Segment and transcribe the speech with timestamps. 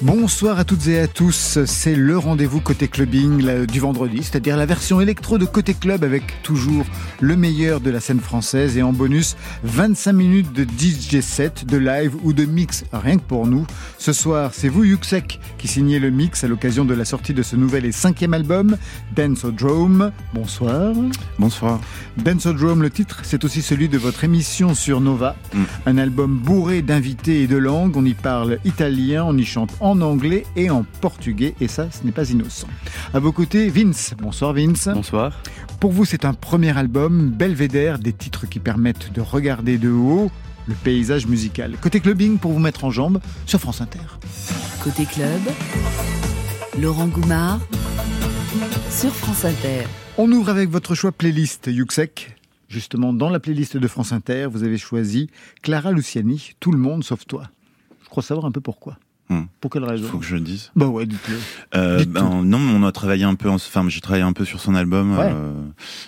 [0.00, 4.64] Bonsoir à toutes et à tous, c'est le rendez-vous côté clubbing du vendredi, c'est-à-dire la
[4.64, 6.86] version électro de côté club avec toujours
[7.20, 11.78] le meilleur de la scène française et en bonus 25 minutes de DJ set, de
[11.78, 13.66] live ou de mix, rien que pour nous.
[13.98, 17.42] Ce soir, c'est vous Yuxek qui signez le mix à l'occasion de la sortie de
[17.42, 18.76] ce nouvel et cinquième album,
[19.16, 20.12] Dance-O-Drome.
[20.32, 20.94] Bonsoir.
[21.40, 21.80] Bonsoir.
[22.18, 25.62] Dance-O-Drome, le titre, c'est aussi celui de votre émission sur Nova, Mm.
[25.86, 29.87] un album bourré d'invités et de langues, on y parle italien, on y chante en
[30.00, 32.68] anglais et en portugais, et ça, ce n'est pas innocent.
[33.14, 34.14] À vos côtés, Vince.
[34.18, 34.88] Bonsoir Vince.
[34.92, 35.40] Bonsoir.
[35.80, 40.30] Pour vous, c'est un premier album, belvédère, des titres qui permettent de regarder de haut
[40.66, 41.76] le paysage musical.
[41.80, 43.98] Côté clubbing, pour vous mettre en jambe, sur France Inter.
[44.82, 45.40] Côté club,
[46.78, 47.60] Laurent Goumard
[48.90, 49.84] sur France Inter.
[50.16, 52.36] On ouvre avec votre choix playlist, Yuxek.
[52.68, 55.30] Justement, dans la playlist de France Inter, vous avez choisi
[55.62, 57.44] Clara Luciani, Tout le monde sauf toi.
[58.02, 58.98] Je crois savoir un peu pourquoi.
[59.30, 59.42] Hmm.
[59.60, 60.70] Pour quelle raison Faut que je le dise.
[60.74, 61.36] Bah ouais, dites-le.
[61.78, 63.50] Euh, Dites ben, non, mais on a travaillé un peu.
[63.50, 65.18] en- Enfin, j'ai travaillé un peu sur son album.
[65.18, 65.30] Ouais.
[65.30, 65.52] euh,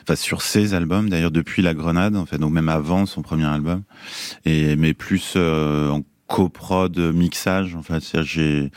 [0.04, 1.10] Enfin, sur ses albums.
[1.10, 2.38] D'ailleurs, depuis La Grenade, en fait.
[2.38, 3.82] Donc même avant son premier album.
[4.46, 7.74] Et mais plus euh, en coprod mixage.
[7.74, 8.70] En fait, C'est-à-dire, j'ai,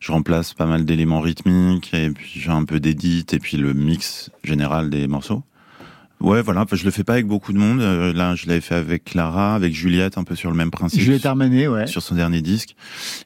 [0.00, 3.74] je remplace pas mal d'éléments rythmiques et puis j'ai un peu d'édit et puis le
[3.74, 5.42] mix général des morceaux.
[6.20, 6.62] Ouais, voilà.
[6.62, 7.80] Enfin, je le fais pas avec beaucoup de monde.
[7.80, 11.00] Euh, Là, je l'avais fait avec Clara, avec Juliette, un peu sur le même principe.
[11.00, 11.86] Juliette Armanet, ouais.
[11.86, 12.76] sur son dernier disque.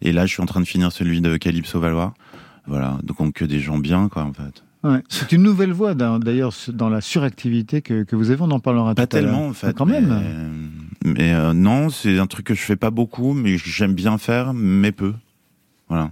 [0.01, 2.15] Et là, je suis en train de finir celui de Calypso Valois.
[2.67, 4.63] Voilà, donc que des gens bien, quoi, en fait.
[4.85, 5.03] Ouais.
[5.09, 8.41] C'est une nouvelle voie, d'ailleurs, dans la suractivité que, que vous avez.
[8.43, 9.31] On en parlera Pas tout à l'heure.
[9.33, 9.69] tellement, en fait.
[9.69, 10.23] Mais quand même.
[11.05, 14.19] Mais, mais, euh, non, c'est un truc que je fais pas beaucoup, mais j'aime bien
[14.19, 15.15] faire, mais peu.
[15.89, 16.11] Voilà.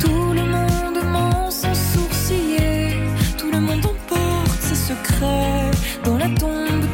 [0.00, 2.96] Tout le monde ment sans sourciller.
[3.38, 5.70] Tout le monde emporte ses secrets.
[6.04, 6.93] Dans la tombe,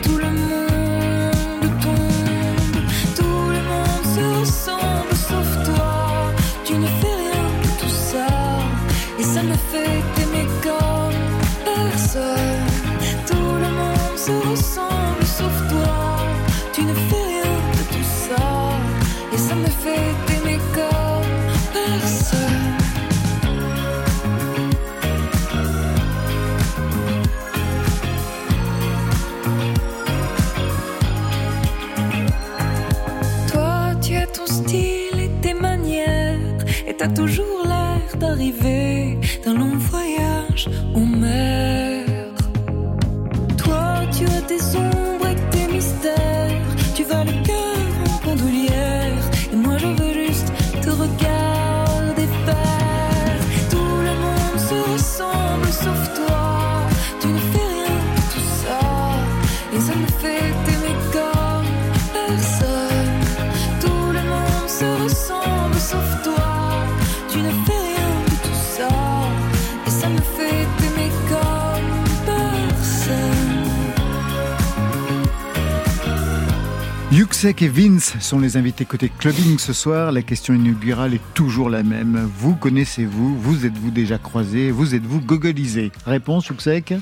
[77.43, 80.13] Yuxek et Vince sont les invités côté clubbing ce soir.
[80.13, 82.29] La question inaugurale est toujours la même.
[82.37, 83.35] Vous connaissez-vous?
[83.35, 84.71] Vous êtes-vous déjà croisés?
[84.71, 85.91] Vous êtes-vous gogolisés?
[86.05, 86.93] Réponse, Yuxek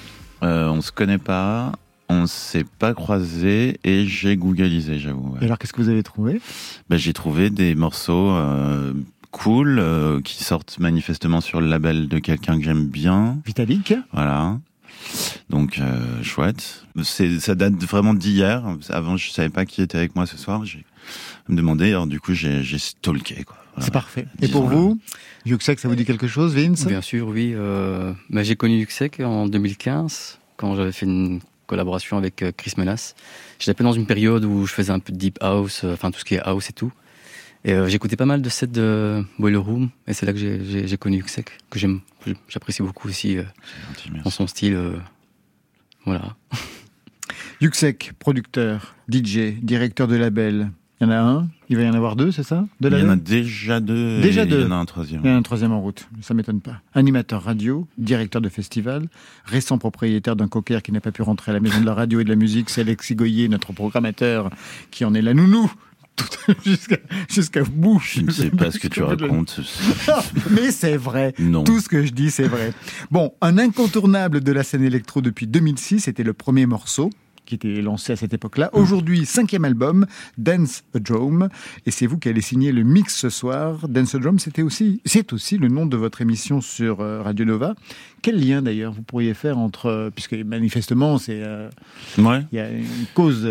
[0.45, 1.73] Euh, on se connaît pas.
[2.09, 5.35] On s'est pas croisés et j'ai googlisé, j'avoue.
[5.41, 6.41] Et alors, qu'est-ce que vous avez trouvé?
[6.89, 8.93] Ben, J'ai trouvé des morceaux euh,
[9.33, 13.39] cool euh, qui sortent manifestement sur le label de quelqu'un que j'aime bien.
[13.45, 14.61] Vitalik Voilà.
[15.51, 16.85] Donc euh, chouette.
[17.03, 18.65] C'est ça date vraiment d'hier.
[18.91, 20.65] Avant je savais pas qui était avec moi ce soir.
[20.65, 20.85] J'ai
[21.49, 21.89] me demandé.
[21.89, 23.57] Alors du coup j'ai j'ai stalké quoi.
[23.75, 23.85] Voilà.
[23.85, 24.27] C'est parfait.
[24.43, 24.99] Et pour vous,
[25.47, 26.85] Yuxek, ça vous dit quelque chose, Vince?
[26.87, 27.53] Bien sûr, oui.
[27.55, 32.73] Euh, bah, j'ai connu Yuxek en 2015 quand j'avais fait une collaboration avec euh, Chris
[32.77, 33.15] Melas.
[33.61, 35.93] J'étais un peu dans une période où je faisais un peu de deep house, euh,
[35.93, 36.93] enfin tout ce qui est house et tout.
[37.65, 40.97] Et euh, j'écoutais pas mal de sets de Boiler Room, et c'est là que j'ai-
[40.99, 42.01] connu Yuxek, que j'aime,
[42.49, 44.25] j'apprécie beaucoup aussi euh, C'est gentil, merci.
[44.25, 44.75] dans son style.
[44.75, 44.93] euh,
[46.05, 46.37] voilà.
[47.61, 50.71] Yuxek, producteur, DJ, directeur de label.
[51.01, 52.67] Il y en a un, il va y en avoir deux, c'est ça?
[52.81, 53.23] De Il y en a label?
[53.23, 54.21] déjà deux.
[54.21, 54.61] Déjà deux.
[54.61, 55.21] Il y en a un troisième.
[55.23, 56.81] Il y en a un troisième en route, ça m'étonne pas.
[56.95, 59.09] Animateur radio, directeur de festival,
[59.45, 62.19] récent propriétaire d'un cocker qui n'a pas pu rentrer à la maison de la radio
[62.21, 64.51] et de la musique, c'est Alexis Goyer, notre programmateur,
[64.91, 65.71] qui en est la nounou
[67.29, 68.01] jusqu'à bout.
[68.05, 69.61] Je ne sais pas ce que tu racontes.
[70.51, 71.35] Mais c'est vrai.
[71.39, 71.65] Non.
[71.65, 72.73] Tout ce que je dis, c'est vrai.
[73.11, 77.11] Bon, un incontournable de la scène électro depuis 2006, c'était le premier morceau
[77.47, 78.69] qui était lancé à cette époque-là.
[78.75, 80.05] Aujourd'hui, cinquième album,
[80.37, 81.49] Dance a Drum,
[81.87, 83.89] et c'est vous qui allez signer le mix ce soir.
[83.89, 87.47] Dance a Drum, c'était aussi, c'est aussi le nom de votre émission sur euh, Radio
[87.47, 87.75] Nova.
[88.21, 91.71] Quel lien d'ailleurs vous pourriez faire entre, euh, puisque manifestement, c'est, euh,
[92.19, 92.43] Ouais.
[92.53, 92.85] il y a une
[93.15, 93.49] cause.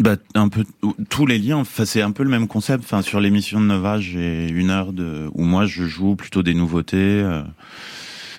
[0.00, 0.64] Bah, un peu
[1.10, 1.58] tous les liens.
[1.58, 2.84] Enfin, c'est un peu le même concept.
[2.84, 6.54] Enfin, sur l'émission de Nova, j'ai une heure de où moi je joue plutôt des
[6.54, 7.42] nouveautés euh,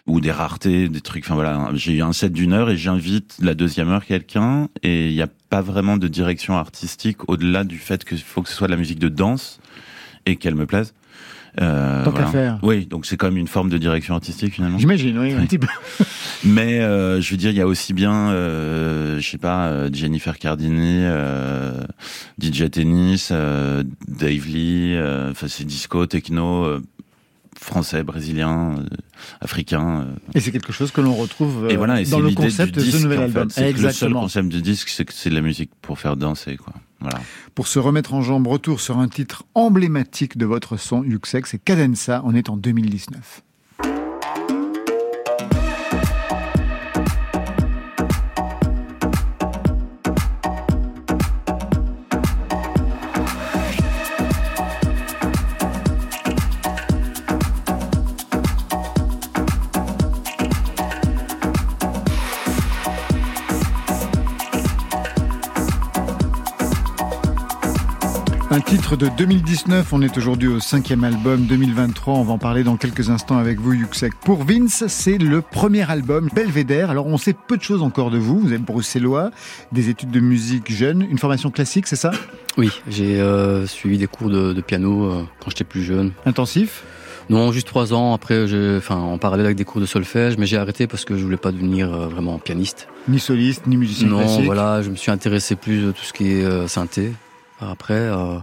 [0.08, 1.24] ou des raretés, des trucs.
[1.24, 5.10] Enfin voilà, j'ai eu un set d'une heure et j'invite la deuxième heure quelqu'un et
[5.10, 8.56] il n'y a pas vraiment de direction artistique au-delà du fait qu'il faut que ce
[8.56, 9.60] soit de la musique de danse
[10.26, 10.96] et qu'elle me plaise.
[11.60, 12.60] Euh, Tant qu'à faire.
[12.64, 14.78] Oui, donc c'est comme une forme de direction artistique finalement.
[14.78, 15.68] J'imagine, oui, un petit peu.
[16.46, 19.90] Mais euh, je veux dire, il y a aussi bien, euh, je sais pas, euh,
[19.92, 21.74] Jennifer Cardini, euh,
[22.42, 26.82] DJ Tennis, euh, Dave Lee, euh, enfin c'est disco, techno, euh,
[27.60, 28.86] français, brésilien, euh,
[29.42, 30.06] africain.
[30.08, 30.16] euh.
[30.34, 32.86] Et c'est quelque chose que l'on retrouve euh, et voilà, et dans le concept du
[32.86, 33.50] de ce nouvel en album.
[33.50, 33.68] fait.
[33.68, 34.22] C'est que le seul Exactement.
[34.22, 36.74] concept du disque, c'est que c'est de la musique pour faire danser, quoi.
[37.56, 41.60] Pour se remettre en jambe, retour sur un titre emblématique de votre son, Yuxek, c'est
[41.60, 43.44] Cadenza, on est en 2019.
[68.52, 72.66] Un titre de 2019, on est aujourd'hui au cinquième album 2023, on va en parler
[72.66, 74.14] dans quelques instants avec vous Yuxek.
[74.26, 78.18] Pour Vince, c'est le premier album Belvédère, alors on sait peu de choses encore de
[78.18, 79.32] vous, vous êtes bruxellois,
[79.72, 82.12] des études de musique jeune, une formation classique, c'est ça?
[82.58, 86.12] Oui, j'ai euh, suivi des cours de, de piano euh, quand j'étais plus jeune.
[86.26, 86.84] Intensif?
[87.30, 88.14] Non, juste trois ans.
[88.14, 88.44] Après,
[88.76, 91.38] enfin, en parallèle avec des cours de solfège, mais j'ai arrêté parce que je voulais
[91.38, 92.90] pas devenir euh, vraiment pianiste.
[93.08, 94.44] Ni soliste, ni musicien non, classique?
[94.44, 97.14] voilà, je me suis intéressé plus à tout ce qui est euh, synthé.
[97.62, 98.38] Après, euh,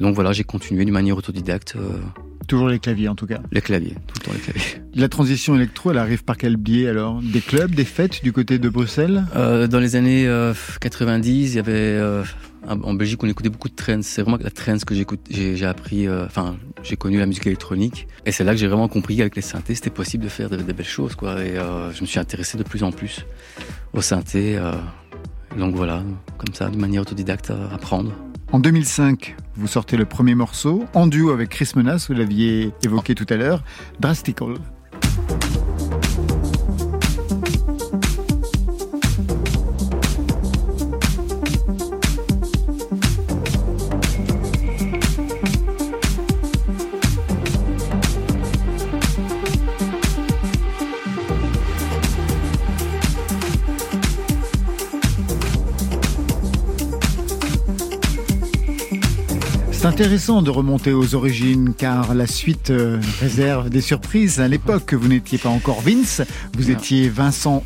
[0.00, 1.98] donc voilà, j'ai continué d'une manière autodidacte euh,
[2.46, 3.40] Toujours les claviers en tout cas.
[3.52, 4.82] les claviers, tout le temps les claviers.
[4.94, 7.20] La transition électro, elle arrive par quel biais alors?
[7.22, 9.24] Des clubs, des fêtes du côté de Bruxelles?
[9.36, 12.00] Euh, dans les années euh, 90, il y avait
[12.68, 14.06] en Belgique, on écoutait beaucoup de trance.
[14.06, 18.08] C'est vraiment la trance que j'ai, appris, enfin, j'ai connu la musique électronique.
[18.26, 20.56] Et c'est là que j'ai vraiment compris qu'avec les synthés, c'était possible de faire de,
[20.56, 21.40] de belles choses, quoi.
[21.42, 23.24] Et je me suis intéressé de plus en plus
[23.92, 24.58] aux synthés.
[25.56, 26.02] donc voilà,
[26.36, 28.12] comme ça, de manière autodidacte, à apprendre.
[28.52, 33.14] En 2005, vous sortez le premier morceau, en duo avec Chris Menas, vous l'aviez évoqué
[33.14, 33.62] tout à l'heure,
[34.00, 34.54] Drastical.
[60.00, 64.40] Intéressant de remonter aux origines car la suite euh, réserve des surprises.
[64.40, 66.22] À l'époque, vous n'étiez pas encore Vince,
[66.56, 66.78] vous Non.
[66.78, 67.62] étiez Vincent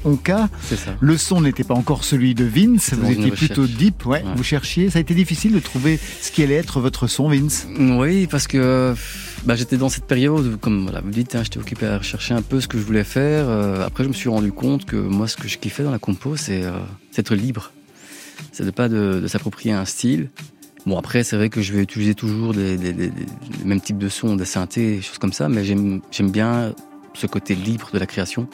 [0.61, 0.97] ça.
[0.99, 3.79] Le son n'était pas encore celui de Vince, vous étiez plutôt recherche.
[3.79, 4.33] deep, ouais, Ouais.
[4.35, 4.91] vous cherchiez.
[4.91, 7.69] Ça a été difficile de trouver ce qui allait être votre son, Vince.
[7.79, 8.95] Oui, parce que
[9.47, 12.35] bah, j'étais dans cette période, où, comme voilà, vous dites, hein, j'étais occupé à rechercher
[12.35, 13.45] un peu ce que je voulais faire.
[13.49, 16.01] Euh, après, je me suis rendu compte que moi, ce que je kiffais dans la
[16.01, 16.73] compo, c'est euh,
[17.17, 17.71] être libre.
[18.51, 20.31] C'est de pas de, de s'approprier un style.
[20.87, 23.27] Bon, après, c'est vrai que je vais utiliser toujours des, des, des- des-
[23.59, 26.75] les mêmes types de sons, des synthés, des choses comme ça, mais j'aime j'aime bien
[27.15, 28.47] ce côté libre de la création.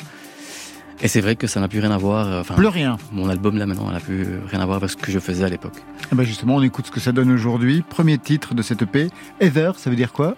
[1.02, 2.26] Et c'est vrai que ça n'a plus rien à voir.
[2.28, 2.98] euh, Enfin, Plus rien.
[3.10, 5.48] mon album là maintenant, n'a plus rien à voir avec ce que je faisais à
[5.48, 5.72] l'époque.
[6.12, 7.82] Eh ben justement, on écoute ce que ça donne aujourd'hui.
[7.88, 9.08] Premier titre de cette EP,
[9.40, 10.36] Ether, ça veut dire quoi?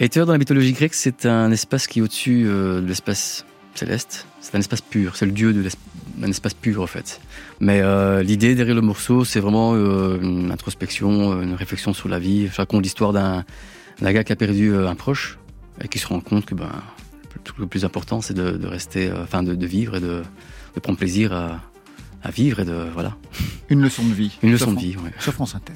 [0.00, 4.26] Ether dans la mythologie grecque, c'est un espace qui est au-dessus euh, de l'espace céleste.
[4.40, 5.16] C'est un espace pur.
[5.16, 5.52] C'est le dieu
[6.18, 7.20] d'un espace pur en fait.
[7.60, 12.18] Mais euh, l'idée derrière le morceau, c'est vraiment euh, une introspection, une réflexion sur la
[12.18, 12.48] vie.
[12.48, 13.44] Je raconte l'histoire d'un
[14.00, 15.38] gars qui a perdu euh, un proche
[15.82, 16.70] et qui se rend compte que ben
[17.58, 20.22] le plus important, c'est de, de rester, euh, enfin de, de vivre et de,
[20.74, 21.60] de prendre plaisir à,
[22.22, 23.16] à vivre et de voilà
[23.68, 24.38] Une leçon de vie.
[24.42, 24.96] une leçon de vie.
[24.96, 25.10] ouais.
[25.18, 25.72] Sur France Inter.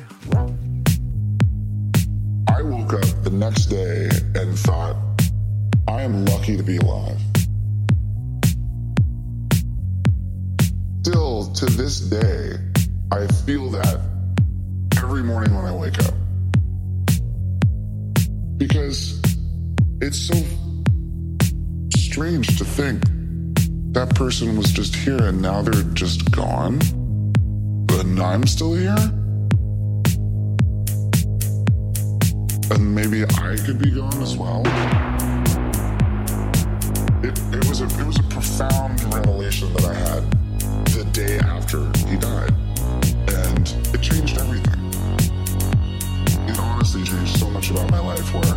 [2.48, 4.96] I woke up the next day and thought,
[5.88, 7.18] I am lucky to be alive.
[11.58, 12.56] To this day,
[13.10, 14.00] I feel that
[14.96, 16.14] every morning when I wake up.
[18.56, 19.20] Because
[20.00, 20.36] it's so
[21.96, 23.02] strange to think
[23.92, 26.78] that person was just here and now they're just gone.
[27.86, 28.94] but I'm still here?
[32.70, 34.62] and maybe I could be gone as well.
[37.24, 40.37] It, it was a it was a profound revelation that I had
[41.26, 42.54] day after he died,
[43.26, 44.80] and it changed everything.
[46.48, 48.32] It honestly changed so much about my life.
[48.34, 48.54] Where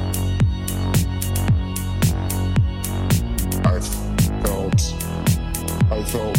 [3.66, 3.80] I
[4.44, 4.80] felt
[5.90, 6.38] I felt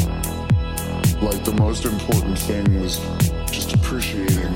[1.27, 3.01] like the most important thing was
[3.51, 4.55] just appreciating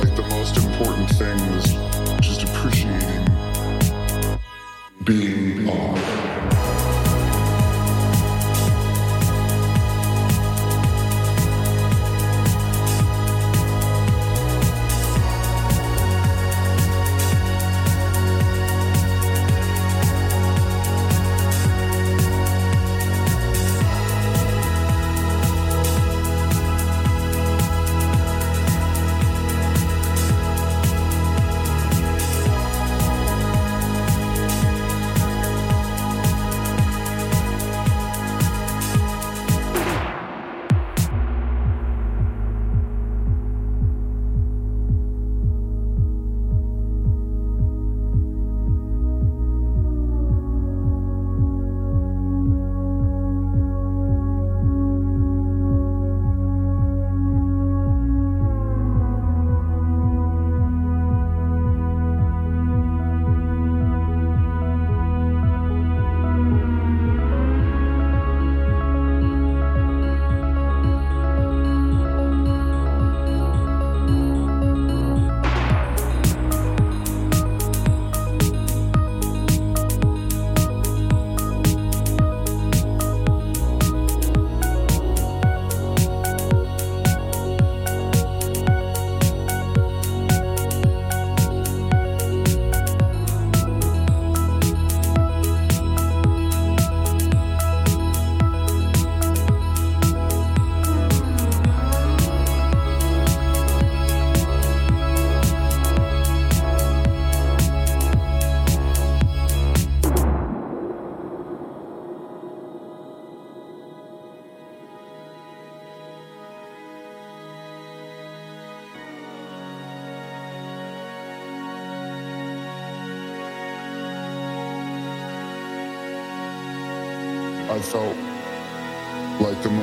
[0.00, 1.66] like the most important thing was
[2.20, 3.24] just appreciating
[5.04, 6.27] being alive.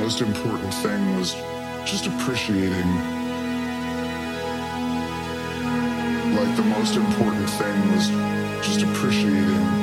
[0.06, 1.32] Most important thing was
[1.84, 2.90] just appreciating.
[6.36, 8.08] Like the most important thing was
[8.64, 9.75] just appreciating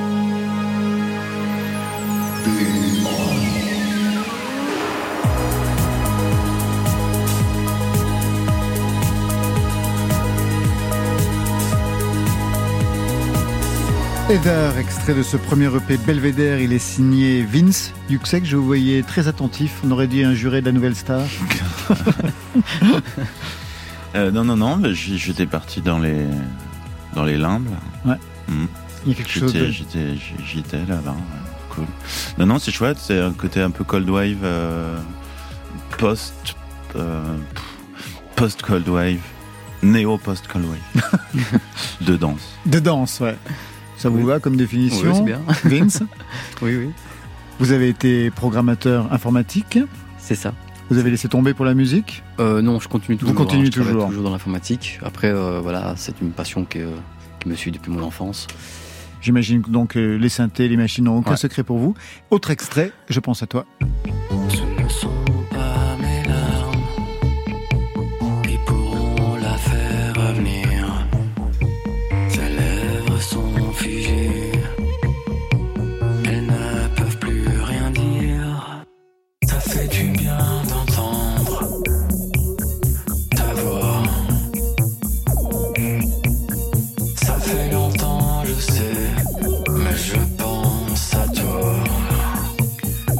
[14.33, 18.43] Heather, extrait de ce premier EP Belvédère, il est signé Vince Yuxek.
[18.45, 19.81] Je vous voyais très attentif.
[19.85, 21.21] On aurait dit un juré de la Nouvelle Star.
[24.15, 26.25] Euh, non, non, non, j'étais parti dans les,
[27.15, 27.67] dans les limbes.
[28.05, 28.17] Ouais.
[28.47, 28.67] Mhm.
[29.05, 30.17] Il y a quelque chose J'étais, de...
[30.45, 31.15] j'étais, là-bas.
[31.71, 31.85] Cool.
[32.37, 32.97] Non, non, c'est chouette.
[32.99, 34.99] C'est un côté un peu cold wave, euh,
[35.97, 36.55] post,
[36.95, 37.23] euh,
[38.35, 39.17] post cold wave,
[39.81, 41.21] néo post cold wave,
[42.01, 42.53] de danse.
[42.67, 43.35] de danse, ouais.
[44.03, 44.24] Ça vous Oui.
[44.25, 45.39] va comme Oui, définition c'est bien.
[45.63, 46.03] Vince,
[46.62, 46.89] Oui, oui.
[47.60, 49.79] vous avez été programmateur informatique.
[50.17, 50.53] C'est ça.
[50.89, 53.33] Vous avez laissé tomber pour la musique Euh, non, je continue toujours.
[53.33, 54.10] continuez hein, je travaille toujours.
[54.10, 55.00] toujours dans l'informatique.
[55.05, 56.89] Après, euh, voilà, c'est une passion que-
[57.39, 58.48] qui me suit depuis mon enfance.
[59.22, 61.38] J'imagine que donc euh, les synthés, les machines n'ont aucun Ouais.
[61.38, 61.95] secret pour vous.
[62.29, 63.65] Autre extrait, je pense à toi.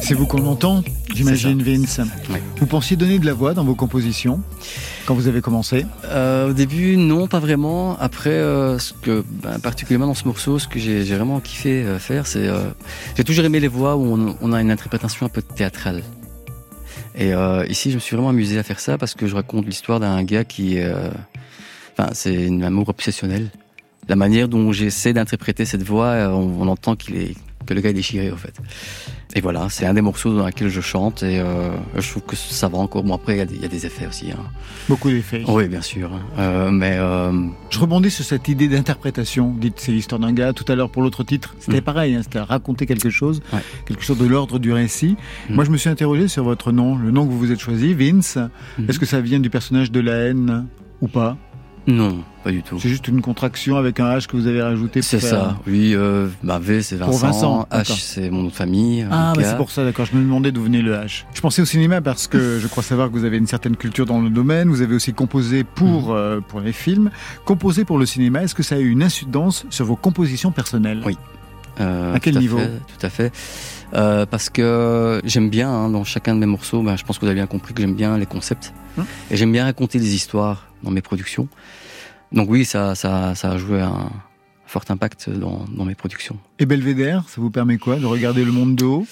[0.04, 0.84] C'est vous qu'on entend,
[1.14, 1.98] j'imagine, Vince.
[2.58, 4.42] Vous pensiez donner de la voix dans vos compositions
[5.06, 7.98] quand vous avez commencé Euh, au début, non, pas vraiment.
[7.98, 11.98] Après, euh, ce que, ben, particulièrement dans ce morceau, ce que j'ai vraiment kiffé euh,
[11.98, 12.50] faire, c'est
[13.16, 16.02] j'ai toujours aimé les voix où on, on a une interprétation un peu théâtrale.
[17.16, 17.32] Et
[17.70, 20.22] ici, je me suis vraiment amusé à faire ça parce que je raconte l'histoire d'un
[20.22, 20.78] gars qui,
[21.96, 23.50] enfin, c'est un amour obsessionnel.
[24.06, 27.34] La manière dont j'essaie d'interpréter cette voix, on, on entend qu'il est
[27.66, 28.54] que le gars est déchiré, en fait.
[29.36, 32.36] Et voilà, c'est un des morceaux dans lesquels je chante et euh, je trouve que
[32.36, 33.02] ça va encore.
[33.02, 34.30] Bon, après, il y a des- il y, a des effets aussi.
[34.30, 34.38] Hein.
[34.88, 35.42] Beaucoup d'effets.
[35.48, 36.10] Oui, bien sûr.
[36.38, 37.32] Euh, mais euh,
[37.70, 39.52] Je rebondis sur cette idée d'interprétation.
[39.58, 40.52] Dites, c'est l'histoire d'un gars.
[40.52, 41.84] Tout à l'heure, pour l'autre titre, c'était Mm.
[41.84, 42.14] pareil.
[42.14, 43.58] hein, c'était raconter quelque chose, Ouais.
[43.86, 45.16] quelque chose de l'ordre du récit.
[45.48, 45.54] Mm.
[45.54, 47.92] Moi, je me suis interrogé sur votre nom, le nom que vous vous êtes choisi,
[47.94, 48.38] Vince.
[48.78, 48.88] Mhm.
[48.88, 50.66] Est-ce que ça vient du personnage de la haine
[51.00, 51.36] ou pas?
[51.86, 52.78] Non, pas du tout.
[52.80, 55.56] C'est juste une contraction avec un H que vous avez rajouté C'est faire- ça.
[55.66, 57.18] Oui, euh, bah, V c'est Vincent.
[57.26, 57.68] Vincent.
[57.70, 59.06] H c'est mon nom de famille.
[59.10, 60.06] Ah, bah c'est pour ça, d'accord.
[60.06, 61.24] Je me demandais d'où venait le H.
[61.34, 64.06] Je pensais au cinéma parce que je crois savoir que vous avez une certaine culture
[64.06, 64.68] dans le domaine.
[64.68, 66.16] Vous avez aussi composé pour, Mhm.
[66.16, 67.10] euh, pour les films.
[67.44, 71.02] Composé pour le cinéma, est-ce que ça a eu une incidence sur vos compositions personnelles?
[71.04, 71.18] Oui.
[71.80, 72.58] Euh, À quel tout niveau?
[72.58, 73.32] fait, Tout à fait.
[73.94, 77.22] Euh, parce que j'aime bien, hein, dans chacun de mes morceaux, bah, je pense que
[77.22, 78.72] vous avez bien compris que j'aime bien les concepts.
[78.96, 79.04] Hum.
[79.30, 81.48] Et j'aime bien raconter des histoires dans mes productions.
[82.32, 84.10] Donc oui, ça, ça, ça a joué un
[84.66, 86.38] fort impact dans, dans mes productions.
[86.58, 89.06] Et Belvédère, ça vous permet quoi De regarder le monde de haut?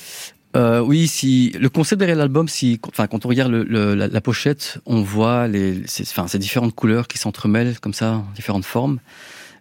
[0.55, 4.09] Euh, oui, si le concept derrière l'album, si, enfin, quand on regarde le, le- la,
[4.09, 8.67] la pochette, on voit les, ces, enfin, ces différentes couleurs qui s'entremêlent comme ça, différentes
[8.67, 8.99] formes.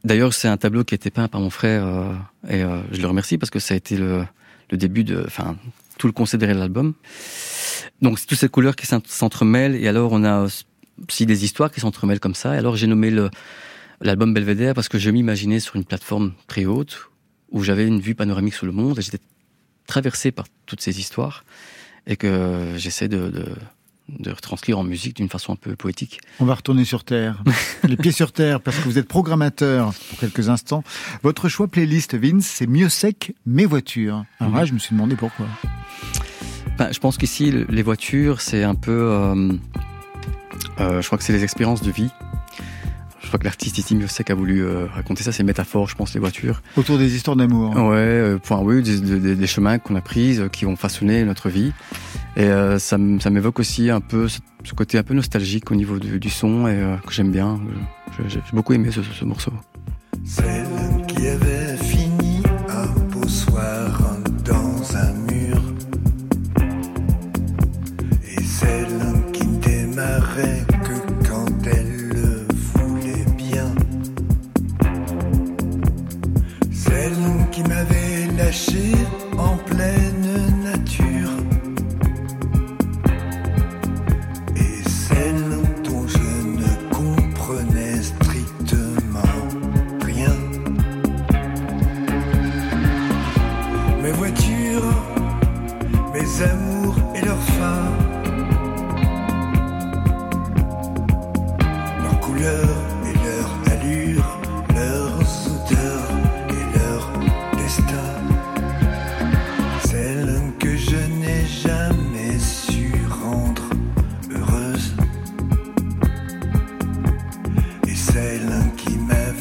[0.04, 2.14] D'ailleurs, c'est un tableau qui a été peint par mon frère euh,
[2.50, 4.26] et euh, je le remercie parce que ça a été le,
[4.72, 5.56] le début de, enfin,
[5.98, 6.94] tout le concept derrière l'album.
[8.02, 10.48] Donc, c'est toutes ces couleurs qui s'en- s'entremêlent et alors on a
[11.08, 12.56] aussi des histoires qui s'entremêlent comme ça.
[12.56, 13.12] Et alors, j'ai nommé
[14.02, 17.10] l'album Belvédère parce que je m'imaginais sur une plateforme très haute
[17.52, 19.20] où j'avais une vue panoramique sur le monde et j'étais
[19.88, 21.44] traversé par toutes ces histoires
[22.08, 23.46] et que j'essaie de, de,
[24.20, 26.20] de retranscrire en musique d'une façon un peu poétique.
[26.40, 27.44] On va retourner sur Terre.
[27.88, 30.84] les pieds sur Terre, parce que vous êtes programmateur pour quelques instants.
[31.24, 34.24] Votre choix playlist, Vince, c'est Mieux sec, mes voitures.
[34.40, 34.68] Alors là, Mhm.
[34.68, 35.46] je me suis demandé pourquoi.
[36.78, 38.92] Ben, je pense qu'ici, le- les voitures, c'est un peu...
[39.12, 39.52] euh,
[41.02, 42.10] je crois que c'est les expériences de vie.
[43.22, 46.14] Je crois que l'artiste ici, Miosek, a voulu euh, raconter ça, c'est métaphore, je pense,
[46.14, 46.62] les voitures.
[46.76, 47.74] Autour des histoires d'amour.
[47.78, 51.24] Ouais, euh, point, oui, des, des- des chemins qu'on a pris, euh, qui ont façonné
[51.24, 51.72] notre vie.
[52.36, 54.40] Et euh, ça, ça m'évoque aussi un peu ce,
[54.76, 57.60] côté un peu nostalgique au niveau du, du son et euh, que j'aime bien.
[58.18, 59.54] J'ai j'ai beaucoup aimé ce, ce morceau.
[60.26, 60.68] Celle
[61.08, 63.81] qui avait fini un beau soir
[78.52, 79.01] 是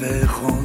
[0.01, 0.60] qui m'avait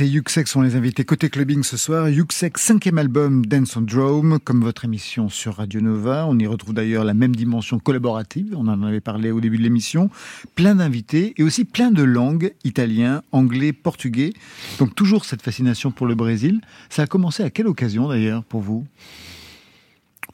[0.00, 2.08] et Yuxek sont les invités côté clubbing ce soir.
[2.08, 6.26] Yuxek, cinquième album Dance on Drome, comme votre émission sur Radio Nova.
[6.26, 8.54] On y retrouve d'ailleurs la même dimension collaborative.
[8.56, 10.08] On en avait parlé au début de l'émission.
[10.54, 14.32] Plein d'invités et aussi plein de langues, italien, anglais, portugais.
[14.78, 16.60] Donc toujours cette fascination pour le Brésil.
[16.88, 18.86] Ça a commencé à quelle occasion d'ailleurs pour vous?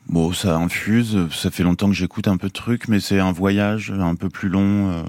[0.08, 1.28] Bon, ça infuse.
[1.32, 4.28] Ça fait longtemps que j'écoute un peu de trucs, mais c'est un voyage un peu
[4.28, 4.90] plus long.
[4.90, 5.02] euh,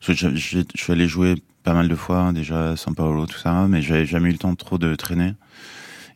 [0.00, 3.66] Je suis allé jouer pas mal de fois hein, déjà à São Paulo, tout ça,
[3.68, 5.34] mais j'avais jamais eu le temps trop de traîner.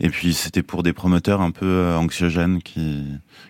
[0.00, 3.04] Et puis c'était pour des promoteurs un peu euh, anxiogènes qui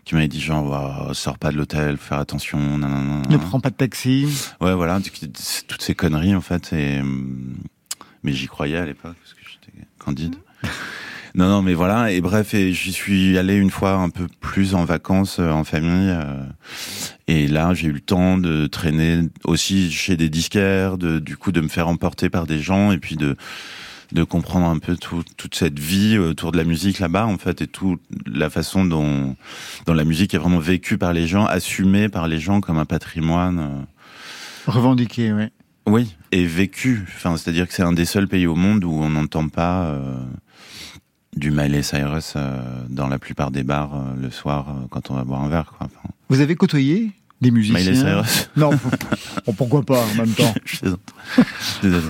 [0.04, 3.22] qui m'avaient dit genre Ouah, sors pas de l'hôtel, faire attention, nanana.
[3.28, 4.26] Ne prends pas de taxi.
[4.60, 6.72] Ouais, voilà, toutes ces conneries en fait.
[6.72, 7.56] Et hum,
[8.22, 10.36] mais j'y croyais à l'époque parce que j'étais candide.
[11.36, 12.12] Non, non, mais voilà.
[12.12, 15.64] Et bref, et j'y suis allé une fois un peu plus en vacances euh, en
[15.64, 16.10] famille.
[16.10, 16.42] euh,
[17.26, 21.50] et là, j'ai eu le temps de traîner aussi chez des disquaires, de du coup
[21.50, 23.36] de me faire emporter par des gens et puis de
[24.12, 27.62] de comprendre un peu tout- toute cette vie autour de la musique là-bas en fait
[27.62, 29.34] et toute la façon dont
[29.86, 32.84] dont la musique est vraiment vécue par les gens, assumée par les gens comme un
[32.84, 33.58] patrimoine.
[33.58, 35.50] euh, Revendiqué, ouais.
[35.88, 37.04] oui, et vécu.
[37.16, 40.16] Enfin, c'est-à-dire que c'est un des seuls pays au monde où on n'entend pas euh,
[41.36, 45.14] du Miley Cyrus euh, dans la plupart des bars euh, le soir euh, quand on
[45.14, 45.72] va boire un verre.
[45.76, 45.86] Quoi.
[45.86, 48.70] Enfin, Vous avez côtoyé des musiciens Miley Cyrus Non,
[49.46, 51.00] bon, pourquoi pas en même temps Je plaisante.
[51.82, 52.02] Désolé.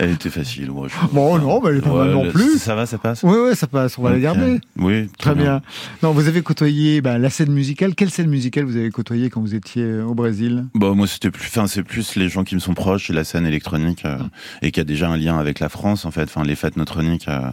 [0.00, 0.66] Elle était facile.
[0.66, 2.58] je- Bon, non, mais elle est pas mal non plus.
[2.58, 4.60] Ça va, ça passe Oui, oui, ça passe, on va la garder.
[4.76, 5.60] Oui, Très bien.
[6.04, 7.96] Non, vous avez côtoyé bah, la scène musicale.
[7.96, 10.66] Quelle scène musicale vous avez côtoyé quand vous étiez au Brésil?
[10.74, 13.24] Bon, moi, c'était plus, enfin, c'est plus les gens qui me sont proches et la
[13.24, 14.18] scène électronique euh,
[14.62, 16.22] et qui a déjà un lien avec la France, en fait.
[16.22, 17.50] Enfin, les fêtes neutroniques, euh,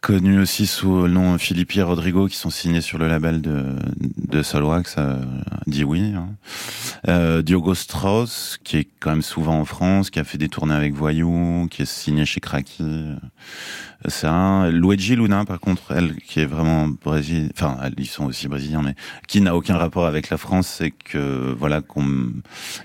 [0.00, 3.76] connues aussi sous le nom Philippe et Rodrigo, qui sont signés sur le label de,
[4.28, 5.16] de Solwax, euh,
[5.66, 6.12] dit oui.
[6.16, 6.28] Hein.
[7.08, 10.74] Euh, Diogo Strauss, qui est quand même souvent en France, qui a fait des tournées
[10.74, 12.82] avec Voyou, qui est signé chez Kraki.
[12.82, 13.16] euh,
[14.08, 18.48] C'est un Luigi Luna, par contre, elle, qui est vraiment Brésil, enfin, ils sont aussi
[18.48, 18.94] brésiliens, mais
[19.28, 22.06] qui n'a aucun rapport avec la France, c'est que voilà qu'on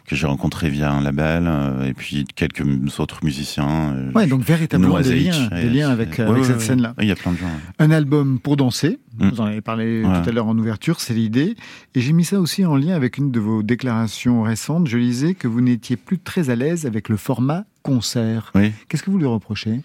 [0.06, 2.64] que j'ai rencontré via un label euh, et puis quelques
[3.00, 3.94] autres musiciens.
[3.96, 6.64] euh, Ouais, donc véritablement des liens, des liens avec, euh, Ouais, avec ouais, cette ouais.
[6.64, 6.94] scène-là.
[7.02, 7.48] Il y a plein de gens.
[7.80, 9.30] Un album pour danser, Mm.
[9.30, 11.56] vous en avez parlé tout à l'heure en ouverture, c'est l'idée.
[11.96, 14.05] Et j'ai mis ça aussi en lien avec une de vos déclarations
[14.44, 14.88] récentes.
[14.88, 18.52] Je lisais que vous n'étiez plus très à l'aise avec le format concert.
[18.56, 18.72] Oui.
[18.90, 19.82] Qu'est-ce que vous lui reprochez?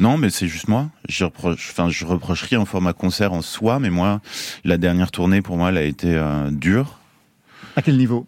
[0.00, 0.88] Non, mais c'est juste moi.
[1.08, 4.20] Je reproche, enfin, je reproche rien au format concert en soi, mais moi,
[4.64, 6.98] la dernière tournée pour moi, elle a été euh, dure.
[7.76, 8.26] À quel niveau?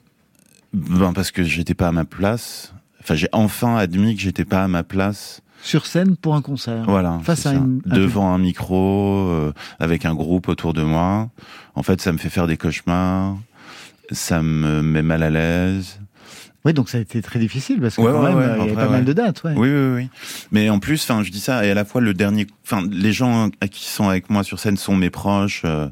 [0.72, 2.72] Ben parce que j'étais pas à ma place.
[3.00, 5.40] Enfin, j'ai enfin admis que j'étais pas à ma place.
[5.62, 6.85] Sur scène pour un concert.
[6.87, 7.20] Voilà.
[7.22, 11.30] Face à une- un devant un micro, euh, avec un groupe autour de moi.
[11.74, 13.37] En fait, ça me fait faire des cauchemars.
[14.11, 15.99] Ça me met mal à l'aise.
[16.64, 18.59] Oui, donc ça a été très difficile parce que Ouais, quand ouais, même, ouais, il
[18.59, 19.45] y avait pas mal de dates.
[19.45, 19.53] Ouais.
[19.55, 20.09] Oui, oui, oui.
[20.51, 23.12] Mais en plus, enfin, je dis ça, et à la fois le dernier, enfin, les
[23.12, 25.88] gens qui sont avec moi sur scène sont mes proches, euh,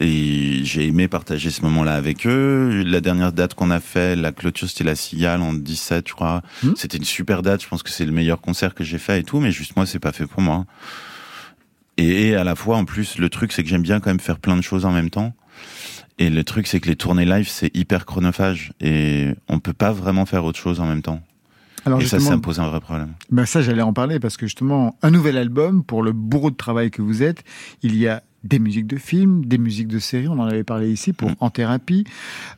[0.00, 2.82] et j'ai aimé partager ce moment-là avec eux.
[2.84, 6.42] La dernière date qu'on a fait, la clôture, c'était la Cigale en 17, je crois.
[6.62, 6.72] Hmm.
[6.76, 7.62] C'était une super date.
[7.62, 9.86] Je pense que c'est le meilleur concert que j'ai fait et tout, mais juste moi,
[9.86, 10.66] c'est pas fait pour moi.
[11.96, 14.38] Et à la fois, en plus, le truc, c'est que j'aime bien quand même faire
[14.38, 15.32] plein de choses en même temps.
[16.18, 19.92] Et le truc, c'est que les tournées live, c'est hyper chronophage et on peut pas
[19.92, 21.20] vraiment faire autre chose en même temps.
[21.86, 23.12] Alors et ça, ça me pose un vrai problème.
[23.30, 26.56] Ben ça, j'allais en parler parce que justement, un nouvel album pour le bourreau de
[26.56, 27.44] travail que vous êtes,
[27.82, 30.90] il y a des musiques de films, des musiques de séries, on en avait parlé
[30.90, 31.36] ici pour Mm.
[31.40, 32.04] En Thérapie.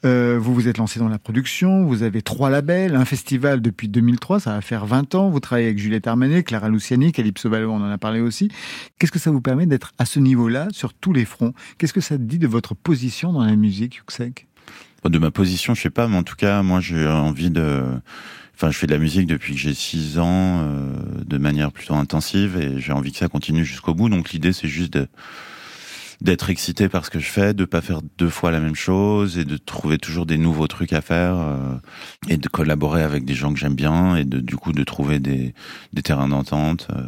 [0.05, 3.88] Euh, vous vous êtes lancé dans la production, vous avez trois labels, un festival depuis
[3.88, 7.70] 2003, ça va faire 20 ans, vous travaillez avec Juliette Armanet, Clara Luciani, Calypso Ballo,
[7.70, 8.51] on en a parlé aussi.
[8.99, 11.53] Qu'est-ce que ça vous permet d'être à ce niveau-là, sur tous les fronts?
[11.79, 14.46] Qu'est-ce que ça dit de votre position dans la musique, Yuxek?
[15.05, 17.85] De ma position, je sais pas, mais en tout cas, moi, j'ai envie de.
[18.57, 20.92] Enfin, je fais de la musique depuis que j'ai 6 ans, euh,
[21.25, 24.09] de manière plutôt intensive, et j'ai envie que ça continue jusqu'au bout.
[24.09, 25.07] Donc, l'idée, c'est juste de
[26.20, 29.38] d'être excité par ce que je fais, de pas faire deux fois la même chose,
[29.38, 31.76] et de trouver toujours des nouveaux trucs à faire, euh,
[32.29, 35.18] et de collaborer avec des gens que j'aime bien, et de du coup de trouver
[35.18, 35.55] des
[35.92, 36.88] des terrains d'entente.
[36.90, 37.02] euh,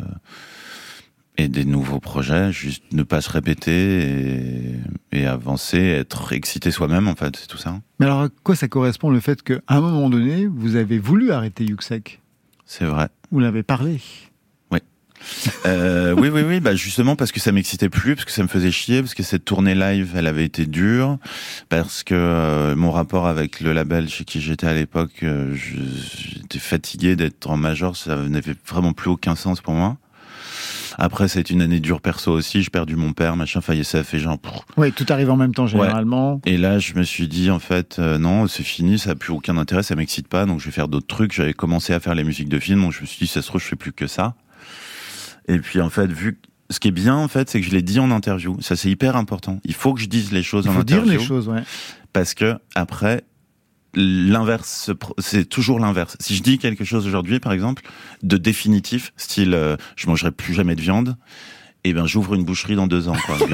[1.40, 4.74] et des nouveaux projets, juste ne pas se répéter et,
[5.12, 7.78] et avancer, être excité soi-même en fait, c'est tout ça.
[8.00, 11.30] Mais alors, à quoi ça correspond le fait qu'à un moment donné, vous avez voulu
[11.30, 12.20] arrêter Yuxek?
[12.66, 13.08] C'est vrai.
[13.30, 14.00] Vous l'avez parlé.
[15.66, 18.48] Euh, oui, oui, oui, bah justement parce que ça m'excitait plus, parce que ça me
[18.48, 21.18] faisait chier, parce que cette tournée live, elle avait été dure,
[21.68, 26.58] parce que euh, mon rapport avec le label chez qui j'étais à l'époque, euh, j'étais
[26.58, 29.96] fatigué d'être en major, ça n'avait vraiment plus aucun sens pour moi.
[31.00, 32.60] Après, ça a été une année dure perso aussi.
[32.60, 33.60] J'ai perdu mon père, machin.
[33.60, 34.36] Enfin, ça a fait genre.
[34.76, 36.40] Oui, tout arrive en même temps généralement.
[36.44, 39.32] Et là, je me suis dit, en fait, euh, non, c'est fini, ça a plus
[39.32, 41.32] aucun intérêt, ça m'excite pas, donc je vais faire d'autres trucs.
[41.32, 43.46] J'avais commencé à faire les musiques de films, donc je me suis dit, ça se
[43.46, 44.34] trouve, je fais plus que ça.
[45.48, 46.38] Et puis, en fait, vu
[46.70, 48.60] ce qui est bien, en fait, c'est que je l'ai dit en interview.
[48.60, 49.60] Ça, c'est hyper important.
[49.64, 51.18] Il faut que je dise les choses Il en faut dire interview.
[51.20, 51.62] les choses, ouais.
[52.12, 53.24] Parce que, après,
[53.94, 56.16] l'inverse, c'est toujours l'inverse.
[56.20, 57.82] Si je dis quelque chose aujourd'hui, par exemple,
[58.22, 61.16] de définitif, style, euh, je mangerai plus jamais de viande,
[61.88, 63.36] eh ben, j'ouvre une boucherie dans deux ans, quoi.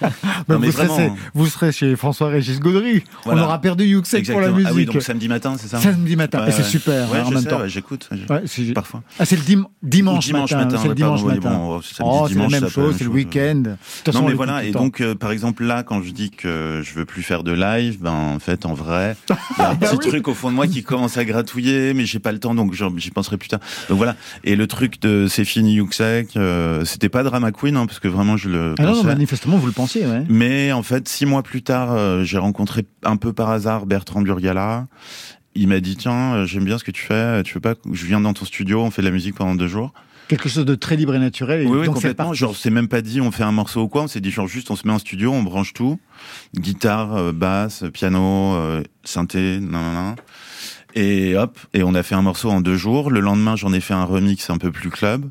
[0.00, 0.10] Bah,
[0.48, 1.16] Non, mais vous, serez, vraiment, hein.
[1.34, 3.02] vous serez chez François-Régis Gaudry.
[3.24, 3.42] Voilà.
[3.42, 4.68] On aura perdu Yuxek pour la musique.
[4.70, 6.42] Ah oui, donc samedi matin, c'est ça Samedi matin.
[6.42, 7.60] Ouais, Et c'est super, Ouais, hein, en même sais, temps.
[7.60, 8.08] ouais, j'écoute.
[8.74, 9.02] Parfois.
[9.18, 10.56] Ah, c'est le dim- dimanche, matin.
[10.64, 11.50] matin, c'est le dimanche pardon, matin.
[11.58, 13.62] bon, oh, c'est la même chose, c'est le week-end.
[14.12, 16.94] Non on mais voilà et donc euh, par exemple là quand je dis que je
[16.94, 19.88] veux plus faire de live ben en fait en vrai il y a un Bah
[19.88, 20.08] petit oui.
[20.08, 22.74] truc au fond de moi qui commence à gratouiller mais j'ai pas le temps donc
[22.96, 27.08] j'y penserai plus tard donc voilà et le truc de c'est fini Yuxek euh, c'était
[27.08, 29.06] pas drama queen hein, parce que vraiment je le Ah non, non, pensais.
[29.08, 30.24] manifestement, vous le pensiez, ouais.
[30.28, 34.22] mais en fait six mois plus tard euh, j'ai rencontré un peu par hasard Bertrand
[34.22, 34.86] Burgala
[35.54, 37.80] il m'a dit tiens euh, j'aime bien ce que tu fais tu veux pas que
[37.92, 39.92] je viens dans ton studio on fait de la musique pendant deux jours?
[40.28, 41.60] Quelque chose de très libre et naturel.
[41.62, 42.34] Et oui, oui, donc complètement.
[42.34, 44.02] Genre, c'est même pas dit on fait un morceau ou quoi.
[44.02, 46.00] On s'est dit genre juste on se met en studio, on branche tout,
[46.58, 48.56] guitare, euh, basse, piano,
[49.04, 50.14] synthé, nan, nan, nan.
[50.96, 51.58] Et hop.
[51.74, 53.10] Et on a fait un morceau en deux jours.
[53.10, 55.30] Le lendemain, j'en ai fait un remix un peu plus club,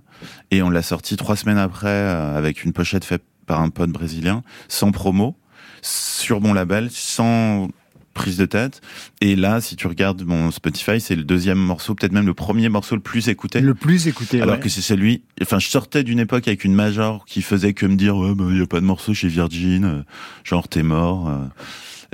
[0.52, 3.90] et on l'a sorti trois semaines après euh, avec une pochette faite par un pote
[3.90, 5.36] brésilien, sans promo,
[5.82, 7.68] sur mon label, sans
[8.14, 8.82] prise de tête.
[9.22, 12.70] Et là, si tu regardes mon Spotify, c'est le deuxième morceau, peut-être même le premier
[12.70, 13.60] morceau le plus écouté.
[13.60, 14.42] Le plus écouté.
[14.42, 14.62] Alors ouais.
[14.62, 17.96] que c'est celui, enfin, je sortais d'une époque avec une major qui faisait que me
[17.96, 20.04] dire, ouais, bah, y a pas de morceau chez Virgin, euh,
[20.44, 21.46] genre, t'es mort, euh,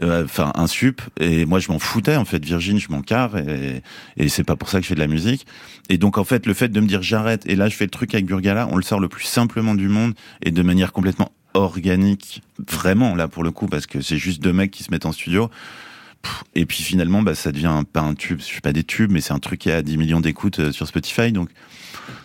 [0.04, 1.02] enfin, un sup.
[1.20, 3.82] Et moi, je m'en foutais, en fait, Virgin, je m'en carre, et,
[4.18, 5.46] et c'est pas pour ça que je fais de la musique.
[5.90, 7.92] Et donc, en fait, le fait de me dire, j'arrête, et là, je fais le
[7.92, 11.32] truc avec Burgala, on le sort le plus simplement du monde, et de manière complètement
[11.54, 15.06] organique, vraiment, là, pour le coup, parce que c'est juste deux mecs qui se mettent
[15.06, 15.50] en studio.
[16.56, 19.22] Et puis finalement, bah, ça devient pas un tube, je fais pas des tubes, mais
[19.22, 21.32] c'est un truc qui a 10 millions d'écoutes euh, sur Spotify.
[21.32, 21.50] Donc,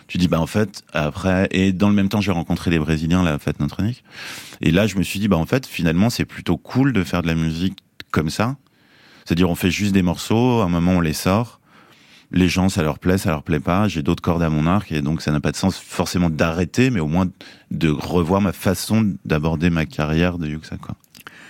[0.07, 3.23] tu dis, bah, en fait, après, et dans le même temps, j'ai rencontré les Brésiliens,
[3.23, 4.03] la fête Notre-Nique.
[4.61, 7.21] Et là, je me suis dit, bah, en fait, finalement, c'est plutôt cool de faire
[7.21, 7.77] de la musique
[8.11, 8.55] comme ça.
[9.25, 11.59] C'est-à-dire, on fait juste des morceaux, à un moment, on les sort.
[12.31, 13.87] Les gens, ça leur plaît, ça leur plaît pas.
[13.87, 16.89] J'ai d'autres cordes à mon arc et donc ça n'a pas de sens forcément d'arrêter,
[16.89, 17.27] mais au moins
[17.71, 20.95] de revoir ma façon d'aborder ma carrière de Yuxa, quoi.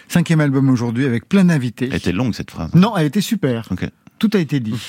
[0.07, 1.89] Cinquième album aujourd'hui avec plein d'invités.
[1.89, 2.73] Elle était longue, cette phrase.
[2.75, 3.67] Non, elle était super.
[4.19, 4.79] Tout a été dit.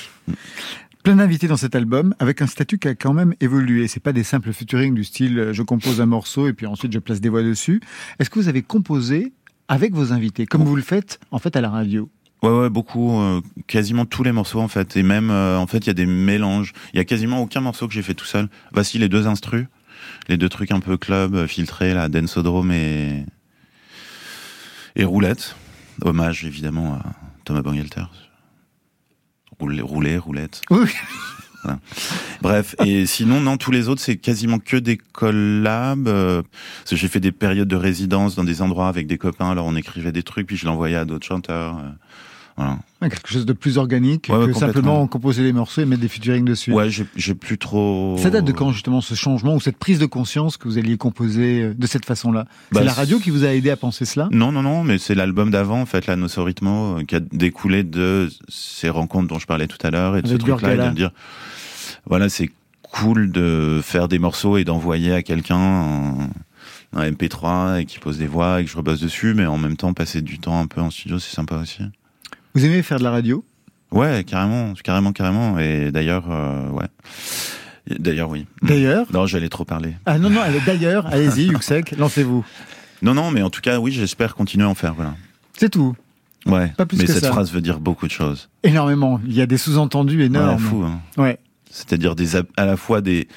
[1.09, 3.88] Plein d'invités dans cet album avec un statut qui a quand même évolué.
[3.88, 6.92] C'est pas des simples featuring du style euh, je compose un morceau et puis ensuite
[6.92, 7.81] je place des voix dessus.
[8.18, 9.33] Est-ce que vous avez composé
[9.68, 12.11] avec vos invités comme vous le faites en fait à la radio?
[12.42, 15.79] Ouais, ouais, beaucoup, euh, quasiment tous les morceaux en fait, et même euh, en fait
[15.79, 16.75] il y a des mélanges.
[16.92, 18.51] Il y a quasiment aucun morceau que j'ai fait tout seul.
[18.73, 19.66] Voici les deux instrus,
[20.29, 23.25] les deux trucs un peu club filtrés là, Densodrome et
[24.94, 25.57] et Roulette.
[26.03, 27.03] Hommage évidemment à
[27.47, 28.05] Thomas Bangalter.
[29.61, 30.62] Rouler, rouler, roulette.
[30.71, 30.88] Oui.
[31.64, 31.81] Voilà.
[32.40, 36.07] Bref, et sinon, non, tous les autres, c'est quasiment que des collabs.
[36.07, 36.42] euh,
[36.79, 39.66] parce que j'ai fait des périodes de résidence dans des endroits avec des copains, alors
[39.66, 41.83] on écrivait des trucs, puis je l'envoyais à d'autres chanteurs.
[42.59, 42.79] Voilà.
[43.01, 46.09] Ouais, Quelque chose de plus organique Ouais, que simplement composer les morceaux et mettre des
[46.09, 46.73] featuring dessus.
[46.73, 48.16] Ouais, j'ai plus trop.
[48.18, 50.97] Ça date de quand justement ce changement ou cette prise de conscience que vous alliez
[50.97, 52.47] composer euh, de cette façon-là?
[52.73, 54.29] Bah, C'est la radio qui vous a aidé à penser cela?
[54.33, 57.21] Non, non, non, mais c'est l'album d'avant, en fait, la Nosso Ritmo, euh, qui a
[57.21, 60.87] découlé de ces rencontres dont je parlais tout à l'heure et de Avec ce truc-là,
[60.87, 61.12] et de dire,
[62.07, 62.51] voilà, c'est
[62.83, 66.31] cool de faire des morceaux et d'envoyer à quelqu'un un,
[66.94, 69.77] un MP3 et qui pose des voix et que je rebosse dessus, mais en même
[69.77, 71.83] temps, passer du temps un peu en studio, c'est sympa aussi.
[72.54, 73.44] Vous aimez faire de la radio?
[73.90, 75.58] Ouais, carrément, carrément, carrément.
[75.58, 76.87] Et d'ailleurs, euh, ouais.
[77.98, 78.46] D'ailleurs, oui.
[78.62, 79.06] D'ailleurs?
[79.12, 79.94] Non, j'allais trop parler.
[80.04, 82.44] Ah non, non, d'ailleurs, allez-y, Yuxek, lancez-vous.
[83.00, 85.14] Non, non, mais en tout cas, oui, j'espère continuer à en faire, voilà.
[85.56, 85.94] C'est tout.
[86.46, 86.72] Ouais.
[86.76, 87.32] Pas plus mais que cette ça.
[87.32, 88.48] phrase veut dire beaucoup de choses.
[88.62, 89.20] Énormément.
[89.26, 90.58] Il y a des sous-entendus Ouais, énormes.
[90.58, 91.00] fou, hein.
[91.16, 91.38] Ouais.
[91.70, 93.28] C'est-à-dire des à la fois des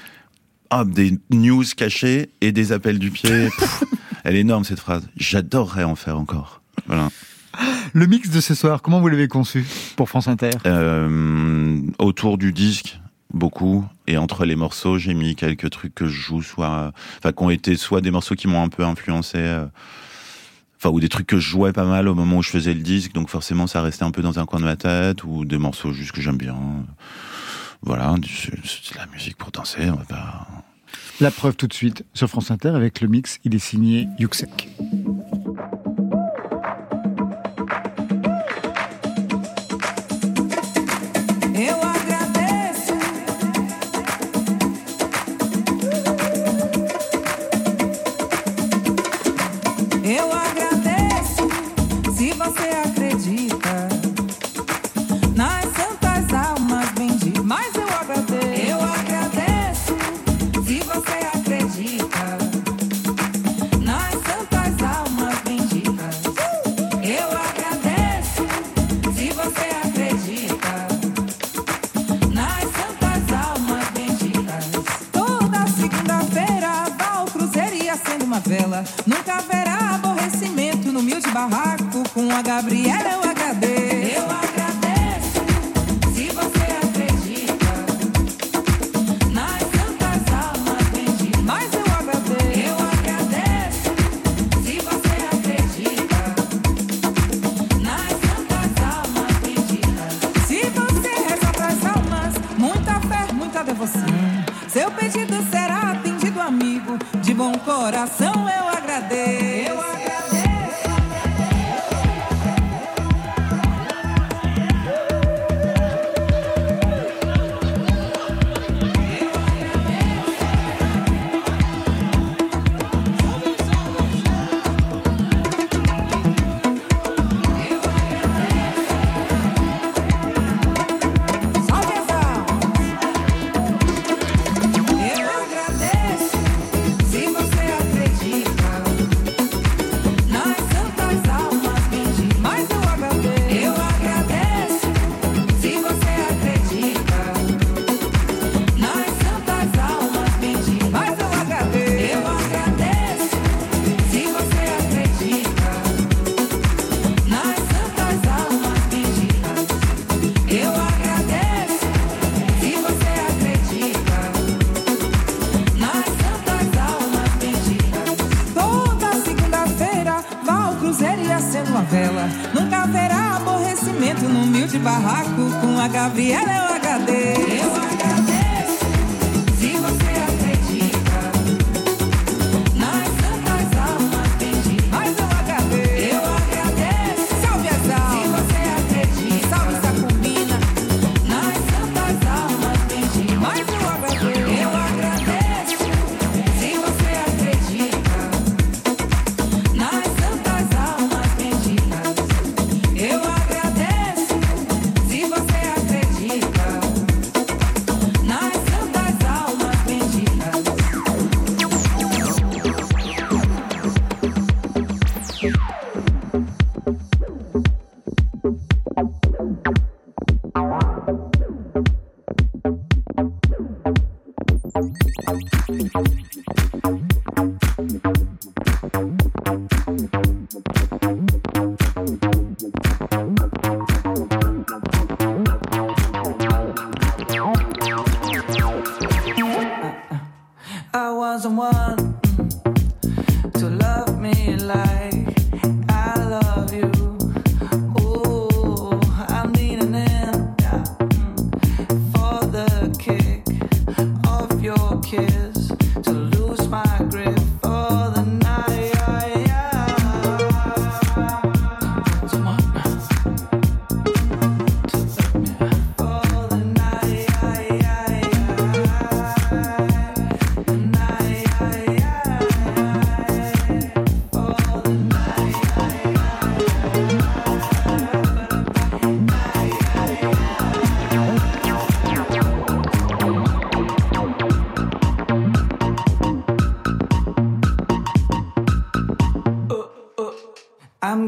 [0.70, 3.50] ah, des news cachées et des appels du pied.
[3.58, 3.84] Pff,
[4.24, 5.08] elle est énorme cette phrase.
[5.18, 6.62] J'adorerais en faire encore.
[6.88, 7.10] Voilà.
[7.94, 12.54] Le mix de ce soir, comment vous l'avez conçu pour France Inter Euh, autour du
[12.54, 13.00] disque,
[13.34, 13.86] beaucoup.
[14.08, 17.50] Et entre les morceaux, j'ai mis quelques trucs que je joue, soit, enfin, qui ont
[17.50, 19.66] été soit des morceaux qui m'ont un peu influencé, euh,
[20.78, 22.82] enfin, ou des trucs que je jouais pas mal au moment où je faisais le
[22.82, 25.58] disque, donc forcément, ça restait un peu dans un coin de ma tête, ou des
[25.58, 26.56] morceaux juste que j'aime bien.
[27.84, 30.48] Voilà, c'est de la musique pour danser, on va pas.
[31.20, 34.70] La preuve tout de suite sur France Inter avec le mix, il est signé Yuxek.
[78.32, 78.86] uma vela.
[79.06, 83.31] Nunca haverá aborrecimento no humilde barraco com a Gabriela.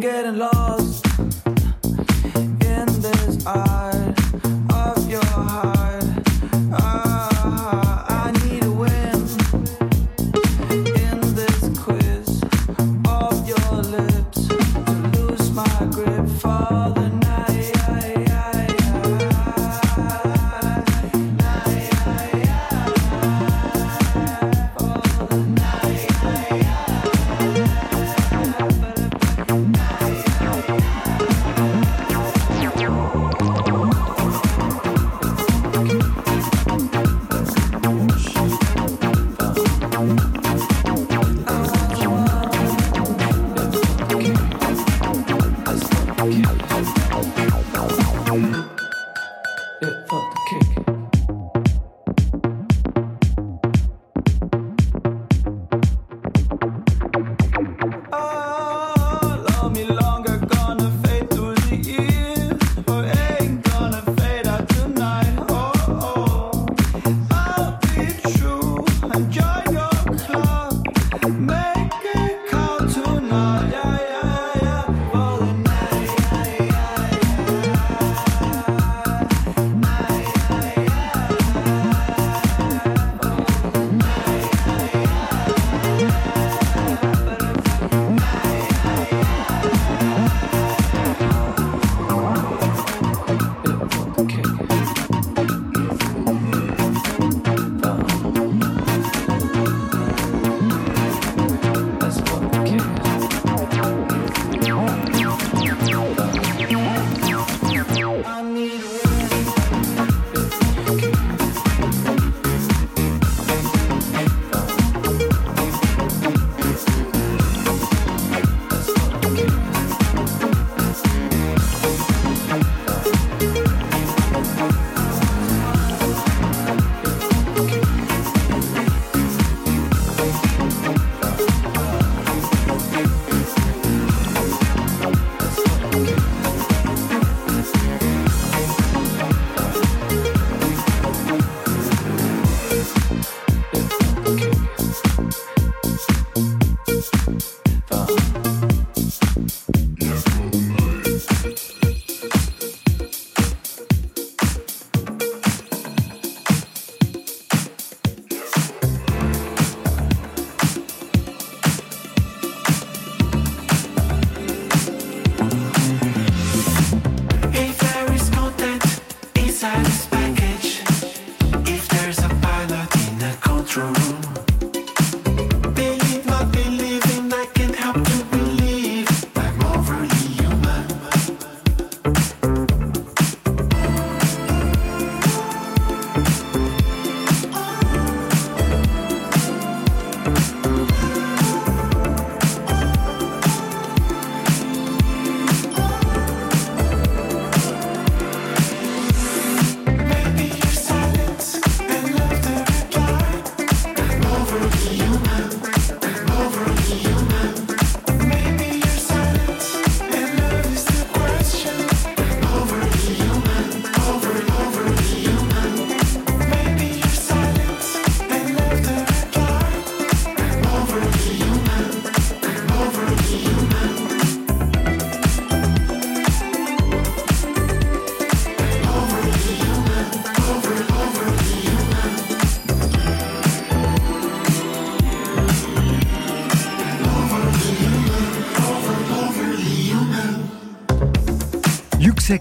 [0.03, 0.62] getting lost.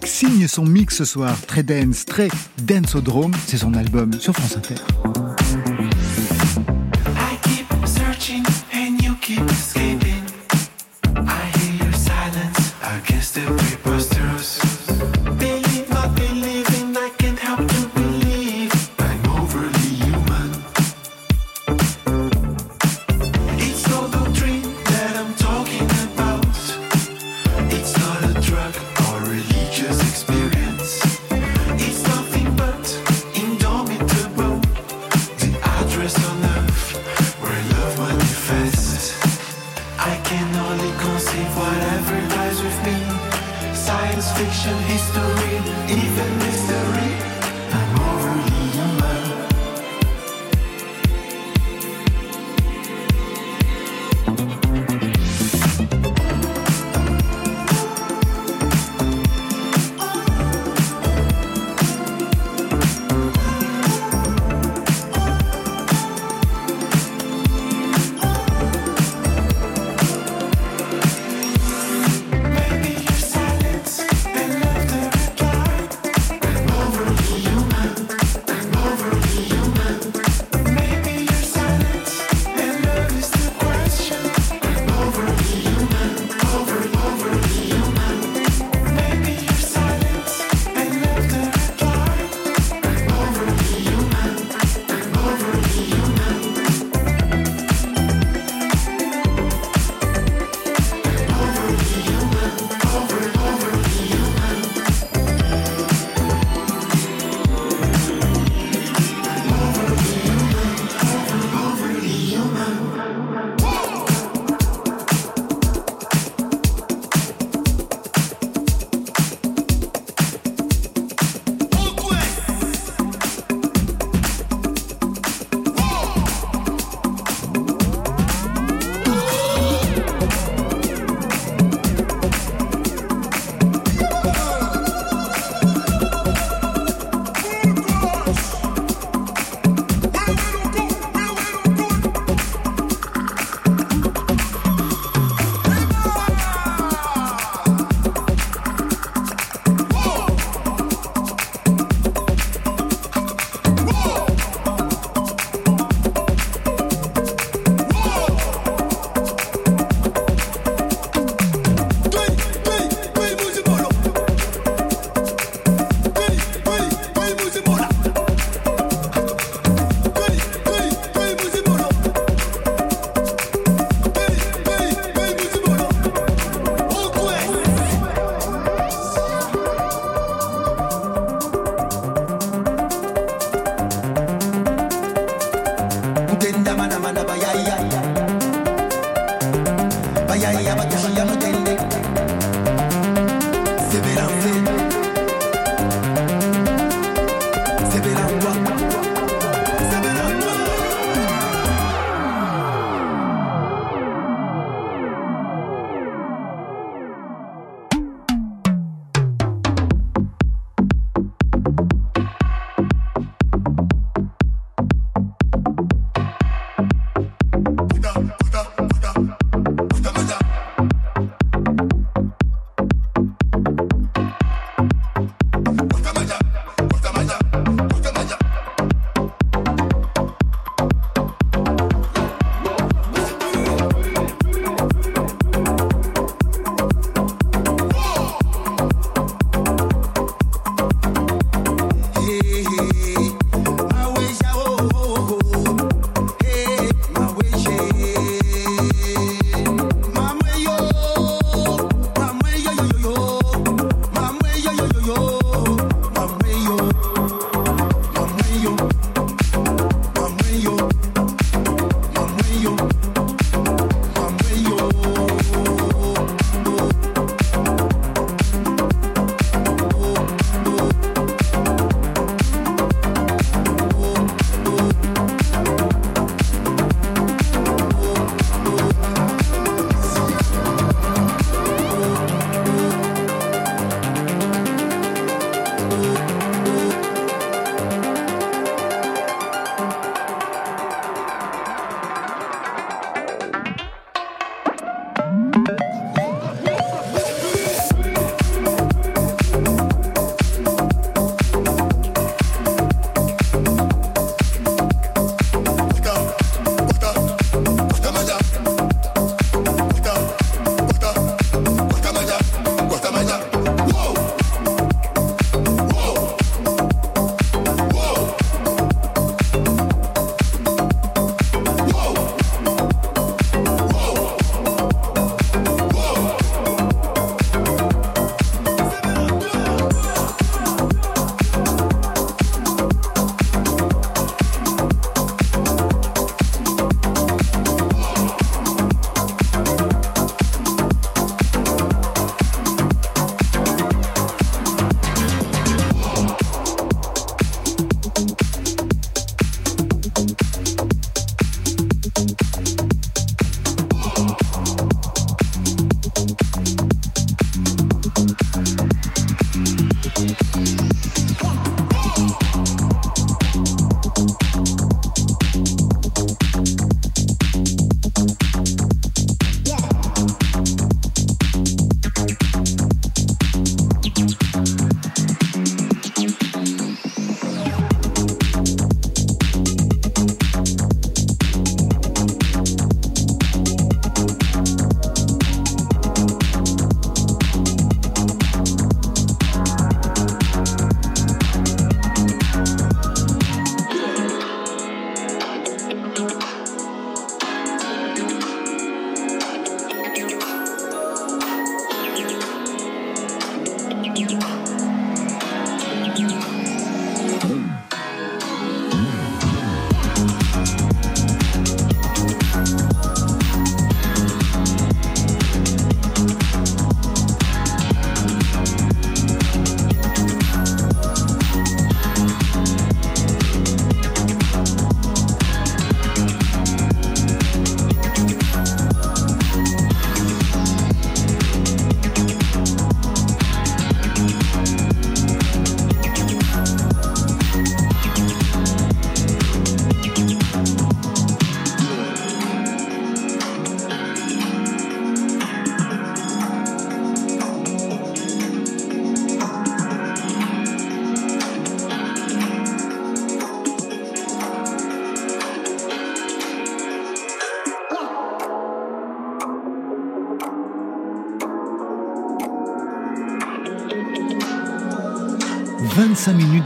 [0.05, 2.29] Signe son mix ce soir, très dense, très
[2.63, 3.33] dance au drone.
[3.47, 4.75] C'est son album sur France Inter.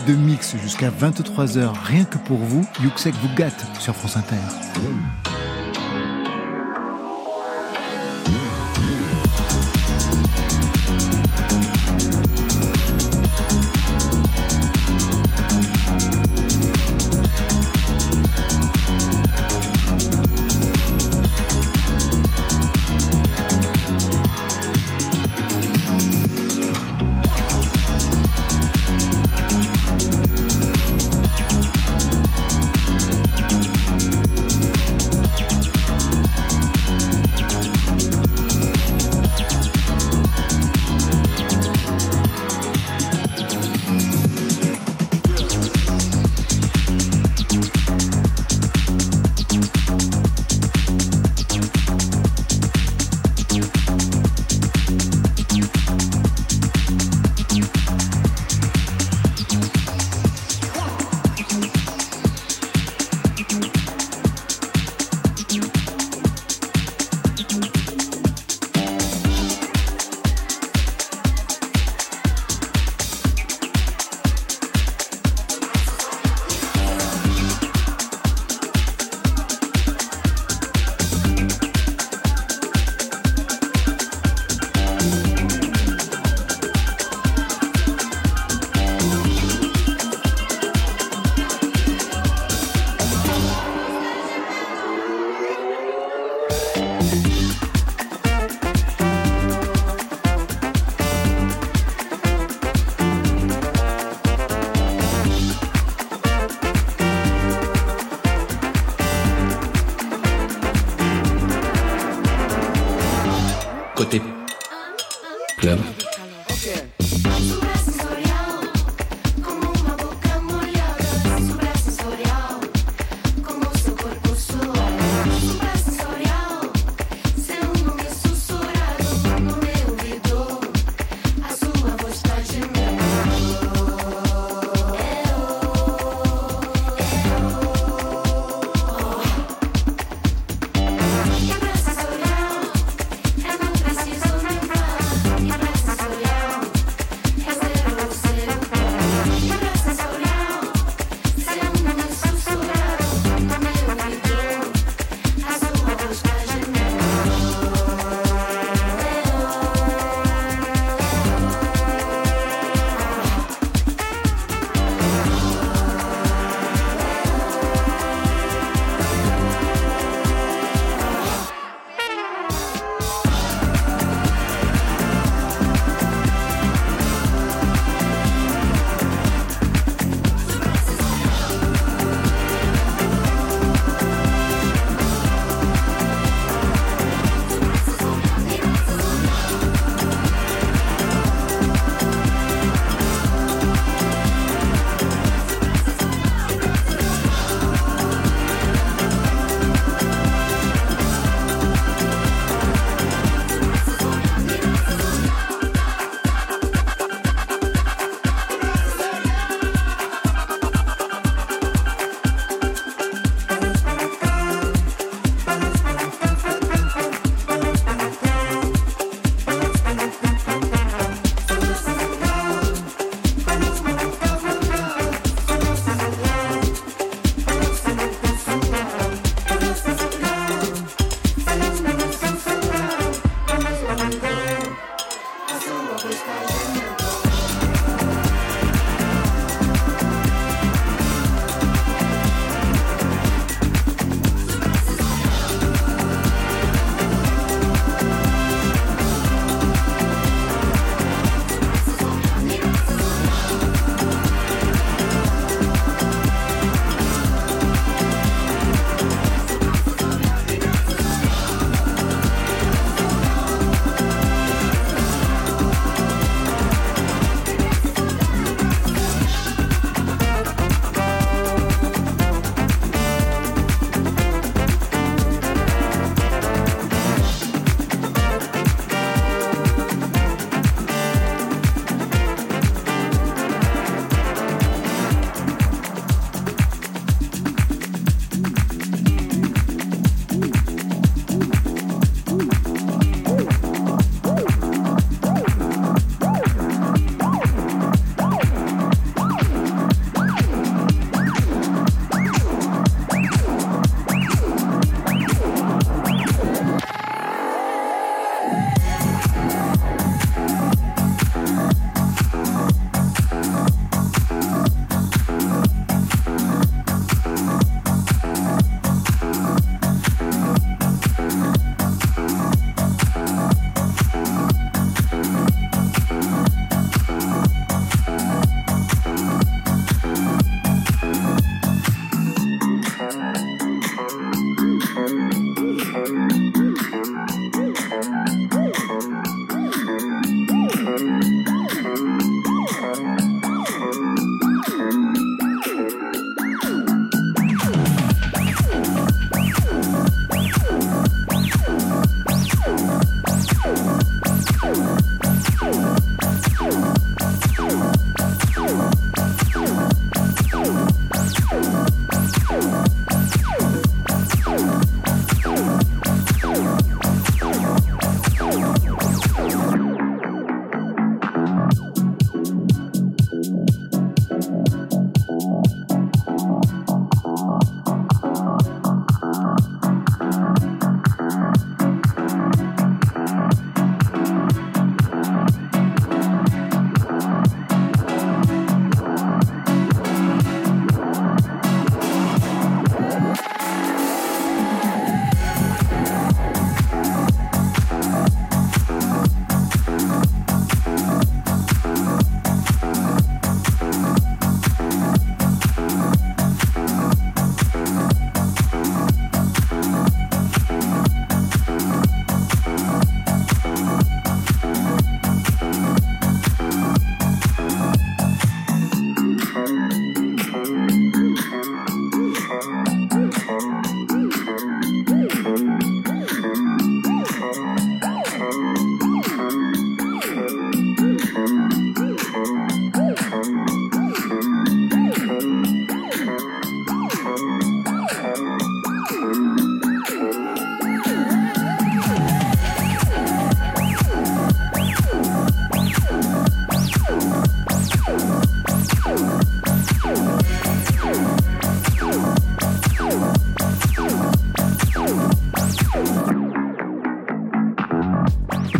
[0.06, 5.25] de mix jusqu'à 23h, rien que pour vous, Yuxek vous gâte sur France Inter.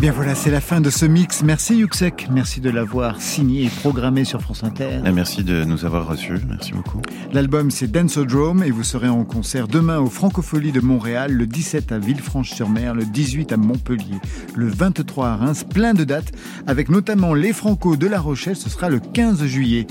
[0.07, 1.43] Bien voilà, c'est la fin de ce mix.
[1.43, 5.01] Merci Yuxek, merci de l'avoir signé et programmé sur France Inter.
[5.05, 6.39] Et merci de nous avoir reçus.
[6.47, 7.01] Merci beaucoup.
[7.33, 11.91] L'album c'est Danceodrome et vous serez en concert demain au Francofolie de Montréal, le 17
[11.91, 14.15] à Villefranche-sur-Mer, le 18 à Montpellier,
[14.55, 16.31] le 23 à Reims, plein de dates
[16.67, 19.87] avec notamment les Franco de La Rochelle, ce sera le 15 juillet.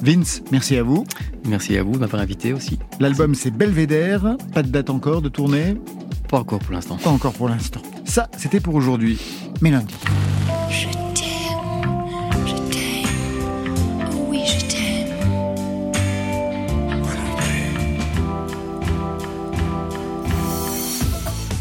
[0.00, 1.04] Vince, merci à vous.
[1.44, 2.78] Merci à vous de m'avoir invité aussi.
[3.00, 5.74] L'album c'est Belvédère, pas de date encore de tournée?
[6.28, 6.96] Pas encore pour l'instant.
[6.96, 7.82] Pas encore pour l'instant.
[8.04, 9.20] Ça, c'était pour aujourd'hui.
[9.60, 9.94] Mais lundi.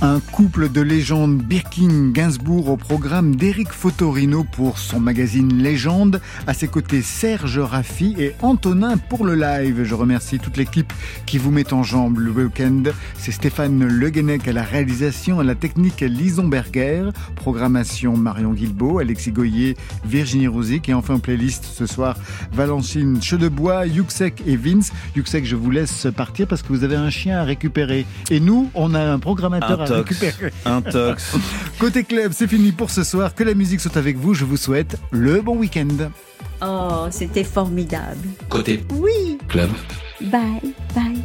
[0.05, 6.21] Un couple de légendes Birkin-Gainsbourg au programme d'Éric Fotorino pour son magazine Légende.
[6.45, 9.83] À ses côtés, Serge Raffi et Antonin pour le live.
[9.83, 10.93] Je remercie toute l'équipe
[11.25, 12.83] qui vous met en jambe le week-end.
[13.17, 18.99] C'est Stéphane Le Guenec à la réalisation, à la technique Lison Berger, programmation Marion Guilbeault,
[18.99, 19.75] Alexis Goyer,
[20.05, 22.15] Virginie Rosic et enfin en playlist ce soir
[22.53, 24.91] Valentine Chedebois, Yuxek et Vince.
[25.15, 28.05] Yuxek, je vous laisse partir parce que vous avez un chien à récupérer.
[28.29, 30.19] Et nous, on a un programmateur à tox.
[30.19, 30.51] récupérer.
[30.65, 31.33] Un tox.
[31.79, 33.35] Côté club, c'est fini pour ce soir.
[33.35, 34.33] Que la musique soit avec vous.
[34.33, 35.87] Je vous souhaite le bon week-end.
[36.61, 38.27] Oh, c'était formidable.
[38.49, 39.37] Côté Oui.
[39.49, 39.69] club.
[40.21, 41.21] Bye, bye.